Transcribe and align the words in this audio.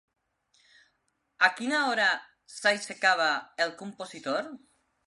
A 1.47 1.51
quina 1.59 1.83
hora 1.91 2.09
s'aixecava 2.55 3.33
el 3.67 3.79
compositor? 3.85 4.53